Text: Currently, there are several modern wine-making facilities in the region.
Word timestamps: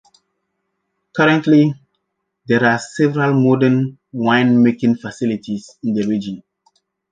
Currently, 1.15 1.75
there 2.47 2.65
are 2.65 2.79
several 2.79 3.35
modern 3.39 3.99
wine-making 4.11 4.95
facilities 4.95 5.77
in 5.83 5.93
the 5.93 6.07
region. 6.07 6.41